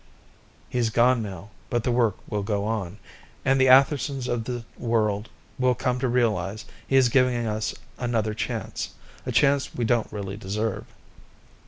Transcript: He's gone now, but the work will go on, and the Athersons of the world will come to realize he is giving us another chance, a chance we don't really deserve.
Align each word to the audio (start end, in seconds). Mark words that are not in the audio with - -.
He's 0.67 0.89
gone 0.89 1.21
now, 1.21 1.51
but 1.69 1.83
the 1.83 1.91
work 1.91 2.15
will 2.27 2.41
go 2.41 2.65
on, 2.65 2.97
and 3.45 3.61
the 3.61 3.67
Athersons 3.69 4.27
of 4.27 4.45
the 4.45 4.65
world 4.75 5.29
will 5.59 5.75
come 5.75 5.99
to 5.99 6.07
realize 6.07 6.65
he 6.87 6.95
is 6.95 7.07
giving 7.07 7.45
us 7.45 7.75
another 7.99 8.33
chance, 8.33 8.95
a 9.27 9.31
chance 9.31 9.75
we 9.75 9.85
don't 9.85 10.11
really 10.11 10.37
deserve. 10.37 10.87